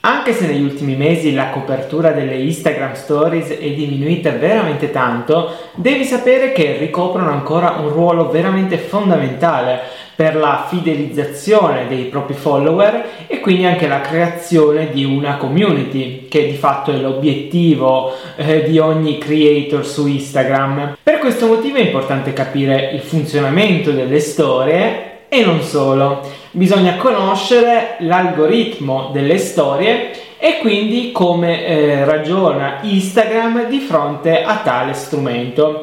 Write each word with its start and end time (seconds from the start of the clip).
Anche 0.00 0.32
se 0.32 0.46
negli 0.46 0.62
ultimi 0.62 0.94
mesi 0.94 1.34
la 1.34 1.48
copertura 1.48 2.12
delle 2.12 2.36
Instagram 2.36 2.94
Stories 2.94 3.48
è 3.48 3.70
diminuita 3.70 4.30
veramente 4.30 4.92
tanto, 4.92 5.50
devi 5.74 6.04
sapere 6.04 6.52
che 6.52 6.76
ricoprono 6.78 7.30
ancora 7.30 7.78
un 7.80 7.88
ruolo 7.88 8.30
veramente 8.30 8.78
fondamentale 8.78 9.80
per 10.14 10.36
la 10.36 10.66
fidelizzazione 10.68 11.88
dei 11.88 12.04
propri 12.04 12.34
follower 12.34 13.04
e 13.26 13.40
quindi 13.40 13.66
anche 13.66 13.88
la 13.88 14.00
creazione 14.00 14.90
di 14.92 15.04
una 15.04 15.36
community, 15.36 16.28
che 16.28 16.46
di 16.46 16.56
fatto 16.56 16.92
è 16.92 16.96
l'obiettivo 16.96 18.12
eh, 18.36 18.62
di 18.64 18.78
ogni 18.78 19.18
creator 19.18 19.84
su 19.84 20.06
Instagram. 20.06 20.96
Per 21.02 21.18
questo 21.18 21.48
motivo 21.48 21.76
è 21.76 21.82
importante 21.82 22.32
capire 22.32 22.90
il 22.94 23.00
funzionamento 23.00 23.90
delle 23.90 24.20
storie 24.20 25.17
e 25.28 25.44
non 25.44 25.60
solo, 25.62 26.22
bisogna 26.52 26.96
conoscere 26.96 27.96
l'algoritmo 28.00 29.10
delle 29.12 29.38
storie 29.38 30.36
e 30.38 30.58
quindi 30.60 31.12
come 31.12 31.66
eh, 31.66 32.04
ragiona 32.04 32.78
Instagram 32.82 33.68
di 33.68 33.78
fronte 33.80 34.42
a 34.42 34.56
tale 34.58 34.94
strumento. 34.94 35.82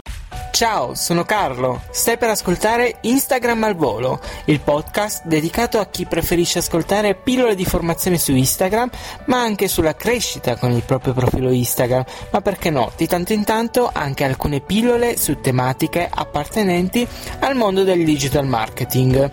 Ciao, 0.56 0.96
sono 0.96 1.26
Carlo. 1.26 1.82
Stai 1.92 2.18
per 2.18 2.30
ascoltare 2.30 3.00
Instagram 3.02 3.66
al 3.66 3.76
volo, 3.76 4.22
il 4.46 4.62
podcast 4.62 5.26
dedicato 5.26 5.80
a 5.80 5.88
chi 5.88 6.06
preferisce 6.06 6.60
ascoltare 6.60 7.14
pillole 7.14 7.56
di 7.56 7.66
formazione 7.66 8.18
su 8.18 8.32
Instagram, 8.32 8.90
ma 9.26 9.42
anche 9.42 9.68
sulla 9.68 9.96
crescita 9.96 10.56
con 10.56 10.72
il 10.72 10.84
proprio 10.84 11.12
profilo 11.12 11.52
Instagram, 11.52 12.06
ma 12.32 12.40
perché 12.40 12.70
no, 12.70 12.90
di 12.96 13.06
tanto 13.06 13.34
in 13.34 13.44
tanto 13.44 13.90
anche 13.92 14.24
alcune 14.24 14.62
pillole 14.62 15.18
su 15.18 15.42
tematiche 15.42 16.08
appartenenti 16.10 17.06
al 17.40 17.56
mondo 17.56 17.84
del 17.84 18.06
digital 18.06 18.48
marketing. 18.48 19.30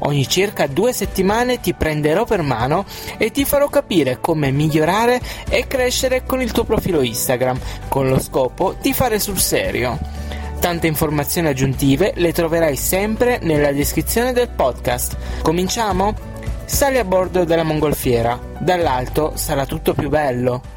Ogni 0.00 0.26
circa 0.28 0.66
due 0.66 0.92
settimane 0.92 1.60
ti 1.60 1.74
prenderò 1.74 2.24
per 2.24 2.42
mano 2.42 2.84
e 3.18 3.30
ti 3.30 3.44
farò 3.44 3.68
capire 3.68 4.18
come 4.18 4.50
migliorare 4.50 5.20
e 5.48 5.68
crescere 5.68 6.24
con 6.24 6.42
il 6.42 6.50
tuo 6.50 6.64
profilo 6.64 7.02
Instagram, 7.02 7.56
con 7.86 8.08
lo 8.08 8.18
scopo 8.18 8.74
di 8.80 8.92
fare 8.92 9.20
sul 9.20 9.38
serio. 9.38 10.16
Tante 10.60 10.86
informazioni 10.86 11.48
aggiuntive 11.48 12.12
le 12.16 12.32
troverai 12.32 12.76
sempre 12.76 13.38
nella 13.42 13.72
descrizione 13.72 14.32
del 14.32 14.48
podcast. 14.48 15.16
Cominciamo? 15.42 16.14
Sali 16.64 16.98
a 16.98 17.04
bordo 17.04 17.44
della 17.44 17.62
mongolfiera, 17.62 18.38
dall'alto 18.58 19.32
sarà 19.34 19.66
tutto 19.66 19.94
più 19.94 20.08
bello. 20.08 20.74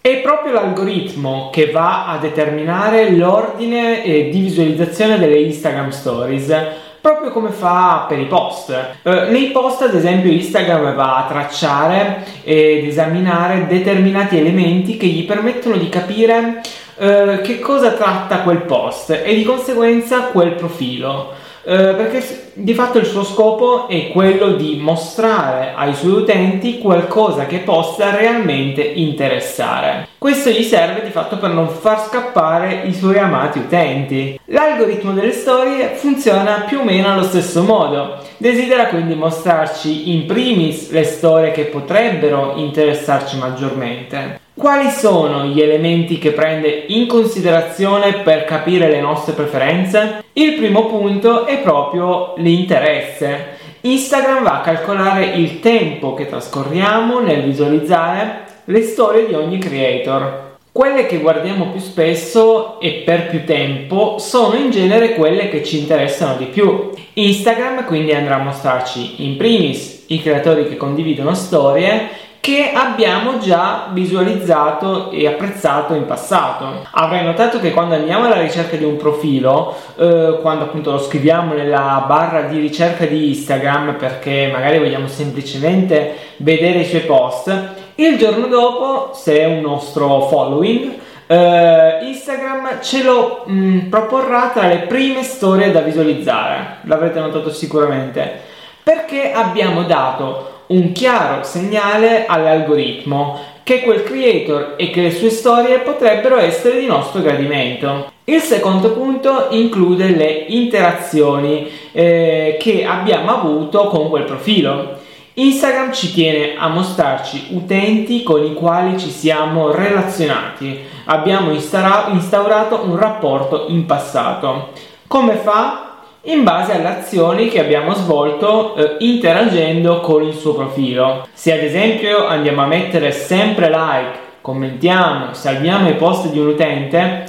È 0.00 0.20
proprio 0.20 0.52
l'algoritmo 0.52 1.50
che 1.50 1.70
va 1.70 2.08
a 2.08 2.18
determinare 2.18 3.10
l'ordine 3.10 4.02
di 4.02 4.40
visualizzazione 4.40 5.18
delle 5.18 5.40
Instagram 5.40 5.90
Stories 5.90 6.82
proprio 7.04 7.32
come 7.32 7.50
fa 7.50 8.06
per 8.08 8.18
i 8.18 8.24
post. 8.24 8.70
Eh, 9.02 9.28
nei 9.28 9.50
post, 9.50 9.82
ad 9.82 9.94
esempio, 9.94 10.30
Instagram 10.30 10.94
va 10.94 11.18
a 11.18 11.28
tracciare 11.28 12.24
ed 12.42 12.86
esaminare 12.86 13.66
determinati 13.66 14.38
elementi 14.38 14.96
che 14.96 15.08
gli 15.08 15.26
permettono 15.26 15.76
di 15.76 15.90
capire 15.90 16.62
eh, 16.96 17.40
che 17.42 17.58
cosa 17.58 17.92
tratta 17.92 18.40
quel 18.40 18.62
post 18.62 19.10
e 19.10 19.34
di 19.34 19.44
conseguenza 19.44 20.22
quel 20.32 20.52
profilo. 20.52 21.42
Eh, 21.66 21.94
perché 21.96 22.50
di 22.52 22.74
fatto 22.74 22.98
il 22.98 23.06
suo 23.06 23.24
scopo 23.24 23.88
è 23.88 24.10
quello 24.10 24.52
di 24.52 24.76
mostrare 24.78 25.72
ai 25.74 25.94
suoi 25.94 26.20
utenti 26.20 26.78
qualcosa 26.78 27.46
che 27.46 27.58
possa 27.58 28.14
realmente 28.14 28.82
interessare. 28.82 30.08
Questo 30.18 30.50
gli 30.50 30.62
serve 30.62 31.02
di 31.02 31.10
fatto 31.10 31.38
per 31.38 31.50
non 31.50 31.68
far 31.68 32.04
scappare 32.06 32.82
i 32.84 32.92
suoi 32.92 33.18
amati 33.18 33.60
utenti. 33.60 34.38
L'algoritmo 34.46 35.12
delle 35.12 35.32
storie 35.32 35.94
funziona 35.94 36.64
più 36.66 36.80
o 36.80 36.84
meno 36.84 37.10
allo 37.10 37.24
stesso 37.24 37.62
modo. 37.62 38.18
Desidera 38.36 38.88
quindi 38.88 39.14
mostrarci 39.14 40.12
in 40.12 40.26
primis 40.26 40.90
le 40.90 41.04
storie 41.04 41.50
che 41.50 41.64
potrebbero 41.64 42.56
interessarci 42.56 43.38
maggiormente. 43.38 44.43
Quali 44.56 44.88
sono 44.88 45.46
gli 45.46 45.60
elementi 45.60 46.18
che 46.18 46.30
prende 46.30 46.84
in 46.86 47.08
considerazione 47.08 48.18
per 48.18 48.44
capire 48.44 48.88
le 48.88 49.00
nostre 49.00 49.32
preferenze? 49.32 50.22
Il 50.34 50.54
primo 50.54 50.86
punto 50.86 51.44
è 51.44 51.58
proprio 51.58 52.34
l'interesse. 52.36 53.56
Instagram 53.80 54.44
va 54.44 54.60
a 54.60 54.60
calcolare 54.60 55.24
il 55.24 55.58
tempo 55.58 56.14
che 56.14 56.28
trascorriamo 56.28 57.18
nel 57.18 57.42
visualizzare 57.42 58.44
le 58.66 58.82
storie 58.82 59.26
di 59.26 59.34
ogni 59.34 59.58
creator. 59.58 60.52
Quelle 60.70 61.06
che 61.06 61.18
guardiamo 61.18 61.70
più 61.70 61.80
spesso 61.80 62.78
e 62.78 63.02
per 63.04 63.26
più 63.26 63.44
tempo 63.44 64.18
sono 64.18 64.54
in 64.54 64.70
genere 64.70 65.14
quelle 65.14 65.48
che 65.48 65.64
ci 65.64 65.80
interessano 65.80 66.36
di 66.36 66.44
più. 66.44 66.90
Instagram 67.14 67.84
quindi 67.86 68.12
andrà 68.12 68.36
a 68.36 68.42
mostrarci 68.44 69.24
in 69.24 69.36
primis 69.36 70.04
i 70.08 70.22
creatori 70.22 70.68
che 70.68 70.76
condividono 70.76 71.34
storie 71.34 72.22
che 72.44 72.72
abbiamo 72.74 73.38
già 73.38 73.88
visualizzato 73.90 75.10
e 75.10 75.26
apprezzato 75.26 75.94
in 75.94 76.04
passato. 76.04 76.86
Avrai 76.90 77.24
notato 77.24 77.58
che 77.58 77.70
quando 77.70 77.94
andiamo 77.94 78.26
alla 78.26 78.42
ricerca 78.42 78.76
di 78.76 78.84
un 78.84 78.98
profilo, 78.98 79.74
eh, 79.96 80.40
quando 80.42 80.64
appunto 80.64 80.90
lo 80.90 80.98
scriviamo 80.98 81.54
nella 81.54 82.04
barra 82.06 82.42
di 82.42 82.58
ricerca 82.60 83.06
di 83.06 83.28
Instagram 83.28 83.94
perché 83.96 84.50
magari 84.52 84.78
vogliamo 84.78 85.06
semplicemente 85.06 86.16
vedere 86.36 86.80
i 86.80 86.84
suoi 86.84 87.00
post, 87.00 87.50
il 87.94 88.18
giorno 88.18 88.46
dopo, 88.46 89.12
se 89.14 89.40
è 89.40 89.46
un 89.46 89.62
nostro 89.62 90.26
following, 90.28 90.96
eh, 91.26 91.98
Instagram 92.02 92.82
ce 92.82 93.02
lo 93.04 93.44
mh, 93.46 93.54
mm, 93.54 93.78
proporrà 93.88 94.50
tra 94.52 94.68
le 94.68 94.80
prime 94.80 95.22
storie 95.22 95.70
da 95.70 95.80
visualizzare, 95.80 96.80
l'avrete 96.82 97.20
notato 97.20 97.50
sicuramente, 97.50 98.38
perché 98.82 99.32
abbiamo 99.32 99.84
dato 99.84 100.53
un 100.68 100.92
chiaro 100.92 101.42
segnale 101.42 102.26
all'algoritmo 102.26 103.52
che 103.62 103.80
quel 103.80 104.02
creator 104.02 104.74
e 104.76 104.90
che 104.90 105.02
le 105.02 105.10
sue 105.10 105.30
storie 105.30 105.78
potrebbero 105.78 106.36
essere 106.36 106.78
di 106.78 106.86
nostro 106.86 107.22
gradimento. 107.22 108.12
Il 108.24 108.40
secondo 108.40 108.92
punto 108.92 109.48
include 109.50 110.14
le 110.14 110.44
interazioni 110.48 111.68
eh, 111.92 112.56
che 112.58 112.84
abbiamo 112.84 113.30
avuto 113.32 113.88
con 113.88 114.08
quel 114.08 114.24
profilo. 114.24 115.00
Instagram 115.34 115.92
ci 115.92 116.12
tiene 116.12 116.54
a 116.56 116.68
mostrarci 116.68 117.48
utenti 117.50 118.22
con 118.22 118.44
i 118.44 118.54
quali 118.54 118.98
ci 118.98 119.10
siamo 119.10 119.72
relazionati, 119.72 120.78
abbiamo 121.06 121.50
instaurato 121.50 122.82
un 122.84 122.96
rapporto 122.96 123.64
in 123.68 123.84
passato. 123.84 124.68
Come 125.08 125.34
fa? 125.36 125.83
In 126.24 126.42
base 126.42 126.72
alle 126.72 126.88
azioni 126.88 127.48
che 127.48 127.60
abbiamo 127.60 127.92
svolto 127.94 128.74
eh, 128.76 128.96
interagendo 129.00 130.00
con 130.00 130.22
il 130.22 130.34
suo 130.34 130.54
profilo. 130.54 131.26
Se 131.32 131.52
ad 131.52 131.62
esempio 131.62 132.26
andiamo 132.26 132.62
a 132.62 132.66
mettere 132.66 133.12
sempre 133.12 133.68
like, 133.68 134.18
commentiamo, 134.40 135.34
salviamo 135.34 135.88
i 135.88 135.94
post 135.94 136.30
di 136.30 136.38
un 136.38 136.48
utente, 136.48 137.24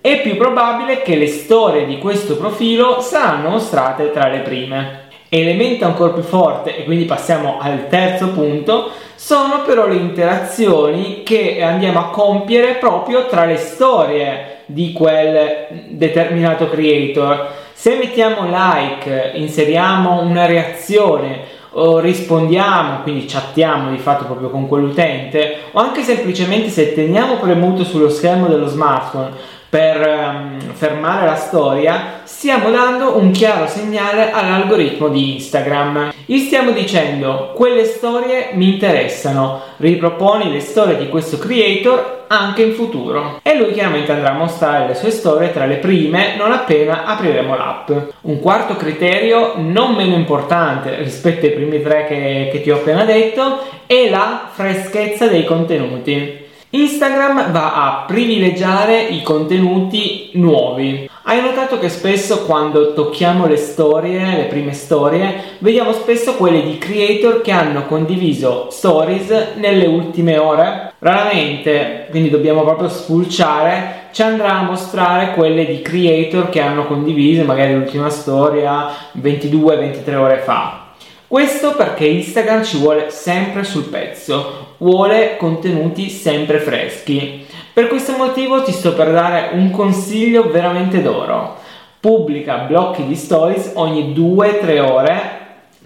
è 0.00 0.20
più 0.20 0.36
probabile 0.36 1.02
che 1.02 1.16
le 1.16 1.26
storie 1.26 1.86
di 1.86 1.98
questo 1.98 2.36
profilo 2.36 3.00
saranno 3.00 3.48
mostrate 3.48 4.12
tra 4.12 4.28
le 4.28 4.38
prime. 4.38 5.04
Elemento 5.28 5.84
ancora 5.84 6.12
più 6.12 6.22
forte, 6.22 6.76
e 6.76 6.84
quindi 6.84 7.04
passiamo 7.04 7.58
al 7.60 7.88
terzo 7.88 8.28
punto, 8.28 8.90
sono 9.16 9.62
però 9.66 9.88
le 9.88 9.96
interazioni 9.96 11.24
che 11.24 11.60
andiamo 11.60 11.98
a 11.98 12.10
compiere 12.10 12.74
proprio 12.74 13.26
tra 13.26 13.44
le 13.44 13.56
storie 13.56 14.58
di 14.66 14.92
quel 14.92 15.66
determinato 15.88 16.68
creator 16.68 17.64
se 17.78 17.96
mettiamo 17.96 18.48
like, 18.48 19.32
inseriamo 19.34 20.22
una 20.22 20.46
reazione 20.46 21.40
o 21.72 21.98
rispondiamo, 21.98 23.02
quindi 23.02 23.26
chattiamo 23.26 23.90
di 23.90 23.98
fatto 23.98 24.24
proprio 24.24 24.48
con 24.48 24.66
quell'utente, 24.66 25.58
o 25.72 25.78
anche 25.78 26.02
semplicemente 26.02 26.70
se 26.70 26.94
teniamo 26.94 27.36
premuto 27.36 27.84
sullo 27.84 28.08
schermo 28.08 28.46
dello 28.46 28.66
smartphone 28.66 29.30
per 29.68 29.98
um, 30.00 30.58
fermare 30.72 31.26
la 31.26 31.34
storia, 31.34 32.20
stiamo 32.24 32.70
dando 32.70 33.16
un 33.16 33.30
chiaro 33.30 33.66
segnale 33.66 34.30
all'algoritmo 34.30 35.08
di 35.08 35.34
Instagram. 35.34 36.12
Gli 36.24 36.38
stiamo 36.38 36.70
dicendo 36.70 37.52
quelle 37.54 37.84
storie 37.84 38.50
mi 38.52 38.72
interessano, 38.74 39.60
riproponi 39.78 40.52
le 40.52 40.60
storie 40.60 40.96
di 40.96 41.08
questo 41.08 41.38
creator 41.38 42.24
anche 42.28 42.62
in 42.62 42.74
futuro. 42.74 43.40
E 43.42 43.56
lui 43.56 43.72
chiaramente 43.72 44.12
andrà 44.12 44.30
a 44.30 44.36
mostrare 44.36 44.86
le 44.86 44.94
sue 44.94 45.10
storie 45.10 45.52
tra 45.52 45.66
le 45.66 45.76
prime 45.76 46.36
non 46.36 46.52
appena 46.52 47.04
apriremo 47.04 47.56
l'app. 47.56 47.90
Un 48.22 48.40
quarto 48.40 48.76
criterio, 48.76 49.54
non 49.56 49.94
meno 49.94 50.14
importante 50.14 50.96
rispetto 50.96 51.46
ai 51.46 51.52
primi 51.52 51.82
tre 51.82 52.06
che, 52.06 52.48
che 52.52 52.62
ti 52.62 52.70
ho 52.70 52.76
appena 52.76 53.04
detto, 53.04 53.60
è 53.86 54.08
la 54.08 54.48
freschezza 54.52 55.26
dei 55.26 55.44
contenuti. 55.44 56.44
Instagram 56.82 57.52
va 57.52 57.72
a 57.72 58.04
privilegiare 58.06 59.00
i 59.00 59.22
contenuti 59.22 60.28
nuovi. 60.34 61.08
Hai 61.22 61.40
notato 61.40 61.78
che 61.78 61.88
spesso 61.88 62.44
quando 62.44 62.92
tocchiamo 62.92 63.46
le 63.46 63.56
storie, 63.56 64.36
le 64.36 64.44
prime 64.44 64.74
storie, 64.74 65.56
vediamo 65.60 65.92
spesso 65.92 66.34
quelle 66.34 66.62
di 66.62 66.76
creator 66.76 67.40
che 67.40 67.50
hanno 67.50 67.86
condiviso 67.86 68.68
stories 68.70 69.54
nelle 69.54 69.86
ultime 69.86 70.36
ore? 70.36 70.92
Raramente, 70.98 72.08
quindi 72.10 72.28
dobbiamo 72.28 72.62
proprio 72.62 72.90
spulciare, 72.90 74.08
ci 74.12 74.20
andrà 74.20 74.58
a 74.58 74.62
mostrare 74.62 75.32
quelle 75.32 75.64
di 75.64 75.80
creator 75.80 76.50
che 76.50 76.60
hanno 76.60 76.86
condiviso 76.86 77.44
magari 77.44 77.72
l'ultima 77.72 78.10
storia 78.10 78.88
22-23 79.18 80.14
ore 80.14 80.38
fa. 80.44 80.84
Questo 81.26 81.74
perché 81.74 82.04
Instagram 82.04 82.62
ci 82.62 82.78
vuole 82.78 83.10
sempre 83.10 83.64
sul 83.64 83.84
pezzo, 83.84 84.65
vuole 84.78 85.36
contenuti 85.36 86.08
sempre 86.08 86.58
freschi. 86.58 87.46
Per 87.72 87.88
questo 87.88 88.16
motivo 88.16 88.62
ti 88.62 88.72
sto 88.72 88.94
per 88.94 89.12
dare 89.12 89.50
un 89.52 89.70
consiglio 89.70 90.50
veramente 90.50 91.02
d'oro. 91.02 91.56
Pubblica 92.00 92.58
blocchi 92.58 93.06
di 93.06 93.16
stories 93.16 93.72
ogni 93.74 94.14
2-3 94.14 94.78
ore, 94.80 95.20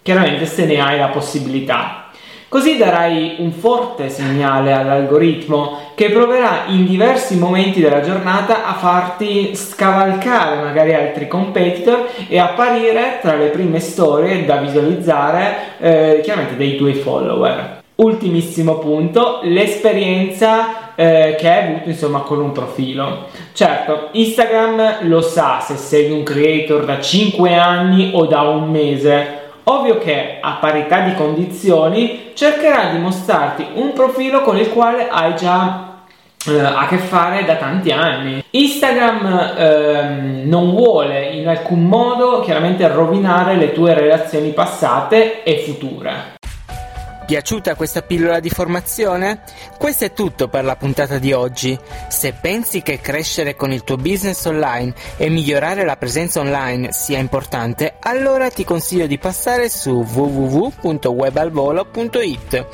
chiaramente 0.03 0.47
se 0.47 0.67
ne 0.67 0.81
hai 0.81 0.99
la 0.99 1.09
possibilità. 1.09 2.11
Così 2.51 2.77
darai 2.77 3.37
un 3.39 3.53
forte 3.53 4.09
segnale 4.09 4.73
all'algoritmo 4.73 5.93
che 5.95 6.11
proverà 6.11 6.65
in 6.67 6.85
diversi 6.85 7.37
momenti 7.37 7.81
della 7.81 8.01
giornata 8.01 8.67
a 8.67 8.75
farti 8.75 9.55
scavalcare 9.55 10.61
magari 10.61 10.93
altri 10.93 11.29
competitor 11.29 12.09
e 12.27 12.41
apparire 12.41 13.21
tra 13.23 13.37
le 13.37 13.51
prime 13.51 13.79
storie 13.79 14.45
da 14.45 14.57
visualizzare 14.57 15.55
eh, 15.79 16.21
chiaramente 16.25 16.57
dei 16.57 16.77
tuoi 16.77 16.95
follower. 16.95 17.80
Ultimissimo 18.03 18.79
punto, 18.79 19.41
l'esperienza 19.43 20.95
eh, 20.95 21.37
che 21.39 21.49
hai 21.49 21.69
avuto 21.69 21.89
insomma 21.89 22.21
con 22.21 22.41
un 22.41 22.53
profilo. 22.53 23.27
Certo, 23.53 24.09
Instagram 24.13 25.09
lo 25.09 25.21
sa 25.21 25.61
se 25.61 25.77
sei 25.77 26.11
un 26.11 26.23
creator 26.23 26.85
da 26.85 27.01
5 27.01 27.55
anni 27.55 28.11
o 28.15 28.27
da 28.27 28.43
un 28.43 28.71
mese 28.71 29.39
Ovvio 29.65 29.99
che 29.99 30.39
a 30.41 30.57
parità 30.61 31.01
di 31.01 31.15
condizioni 31.15 32.31
cercherà 32.35 32.91
di 32.91 32.99
mostrarti 32.99 33.67
un 33.75 33.93
profilo 33.93 34.41
con 34.41 34.57
il 34.57 34.69
quale 34.71 35.09
hai 35.09 35.37
già 35.37 36.03
eh, 36.49 36.59
a 36.59 36.87
che 36.89 36.97
fare 36.97 37.45
da 37.45 37.55
tanti 37.55 37.93
anni. 37.93 38.43
Instagram 38.51 39.55
ehm, 39.57 40.43
non 40.47 40.71
vuole 40.71 41.27
in 41.27 41.47
alcun 41.47 41.87
modo 41.87 42.41
chiaramente 42.41 42.89
rovinare 42.89 43.55
le 43.55 43.73
tue 43.73 43.95
relazioni 43.95 44.51
passate 44.51 45.45
e 45.45 45.59
future. 45.59 46.40
Piaciuta 47.31 47.77
questa 47.77 48.03
pillola 48.03 48.41
di 48.41 48.51
formazione? 48.51 49.43
Questo 49.79 50.05
è 50.05 50.13
tutto 50.13 50.49
per 50.49 50.65
la 50.65 50.75
puntata 50.75 51.19
di 51.19 51.33
oggi. 51.33 51.79
Se 52.09 52.33
pensi 52.33 52.83
che 52.83 52.99
crescere 52.99 53.55
con 53.55 53.71
il 53.71 53.85
tuo 53.85 53.97
business 53.97 54.45
online 54.47 54.93
e 55.17 55.29
migliorare 55.29 55.85
la 55.85 55.97
presenza 55.97 56.41
online 56.41 56.91
sia 56.91 57.19
importante, 57.19 57.95
allora 58.01 58.51
ti 58.51 58.65
consiglio 58.65 59.07
di 59.07 59.17
passare 59.17 59.69
su 59.69 60.05
www.webalvolo.it. 60.13 62.67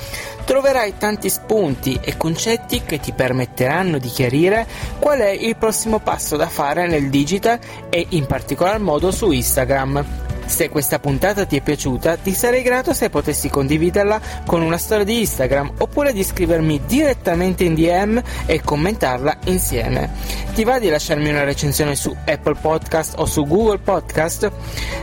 Troverai 0.47 0.95
tanti 0.97 1.29
spunti 1.29 2.01
e 2.03 2.17
concetti 2.17 2.81
che 2.81 2.99
ti 2.99 3.13
permetteranno 3.13 3.99
di 3.99 4.09
chiarire 4.09 4.67
qual 4.99 5.19
è 5.19 5.29
il 5.29 5.57
prossimo 5.57 5.99
passo 5.99 6.37
da 6.37 6.49
fare 6.49 6.87
nel 6.87 7.11
digital 7.11 7.59
e 7.91 8.07
in 8.09 8.25
particolar 8.25 8.79
modo 8.79 9.11
su 9.11 9.31
Instagram. 9.31 10.26
Se 10.47 10.69
questa 10.69 10.99
puntata 10.99 11.45
ti 11.45 11.57
è 11.57 11.61
piaciuta, 11.61 12.17
ti 12.17 12.33
sarei 12.33 12.63
grato 12.63 12.95
se 12.95 13.11
potessi 13.11 13.51
condividerla 13.51 14.21
con 14.47 14.63
una 14.63 14.79
storia 14.79 15.05
di 15.05 15.21
Instagram 15.21 15.73
oppure 15.79 16.13
di 16.13 16.23
scrivermi 16.23 16.83
direttamente 16.87 17.65
in 17.65 17.75
DM 17.75 18.23
e 18.47 18.63
commentarla 18.63 19.39
insieme. 19.47 20.11
Ti 20.55 20.65
va 20.65 20.79
di 20.79 20.89
lasciarmi 20.89 21.29
una 21.29 21.45
recensione 21.45 21.95
su 21.95 22.15
Apple 22.25 22.57
Podcast 22.61 23.15
o 23.19 23.27
su 23.27 23.45
Google 23.45 23.79
Podcast? 23.79 24.51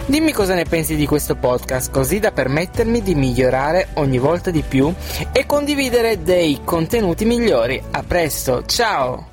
Dimmi 0.06 0.32
cosa 0.32 0.56
ne 0.56 0.64
pensi 0.64 0.96
di 0.96 1.06
questo 1.06 1.36
podcast, 1.36 1.92
così 1.92 2.20
da 2.20 2.32
permettermi 2.32 3.02
di 3.02 3.14
migliorare 3.14 3.90
ogni 3.96 4.18
volta 4.18 4.50
di 4.50 4.64
più 4.68 4.92
e 5.32 5.46
condividere 5.46 6.24
dei 6.24 6.62
contenuti 6.64 7.26
migliori. 7.26 7.82
A 7.92 8.04
presto, 8.04 8.66
ciao! 8.66 9.33